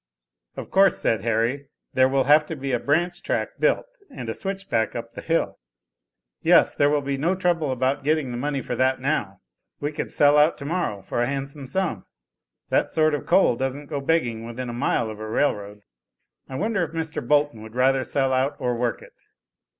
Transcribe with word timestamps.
"Of 0.57 0.71
course," 0.71 0.97
said 0.97 1.21
Harry, 1.21 1.67
"there 1.93 2.09
will 2.09 2.23
have 2.23 2.47
to 2.47 2.55
be 2.55 2.71
a 2.71 2.79
branch 2.79 3.21
track 3.21 3.59
built, 3.59 3.85
and 4.09 4.29
a 4.29 4.33
'switch 4.33 4.67
back' 4.67 4.95
up 4.95 5.11
the 5.11 5.21
hill." 5.21 5.59
"Yes, 6.41 6.73
there 6.73 6.89
will 6.89 7.03
be 7.03 7.19
no 7.19 7.35
trouble 7.35 7.71
about 7.71 8.03
getting 8.03 8.31
the 8.31 8.37
money 8.37 8.63
for 8.63 8.75
that 8.75 8.99
now. 8.99 9.41
We 9.79 9.91
could 9.91 10.11
sell 10.11 10.39
out 10.39 10.57
tomorrow 10.57 11.03
for 11.03 11.21
a 11.21 11.27
handsome 11.27 11.67
sum. 11.67 12.07
That 12.69 12.89
sort 12.89 13.13
of 13.13 13.27
coal 13.27 13.55
doesn't 13.55 13.85
go 13.91 14.01
begging 14.01 14.43
within 14.43 14.69
a 14.69 14.73
mile 14.73 15.11
of 15.11 15.19
a 15.19 15.27
rail 15.29 15.53
road. 15.53 15.83
I 16.49 16.55
wonder 16.55 16.83
if 16.83 16.93
Mr. 16.93 17.21
Bolton 17.27 17.61
would 17.61 17.75
rather 17.75 18.03
sell 18.03 18.33
out 18.33 18.55
or 18.57 18.75
work 18.75 19.03
it?" 19.03 19.13